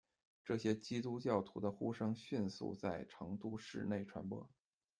[0.43, 4.49] 这些基督教徒的呼声迅速在成都市内传播。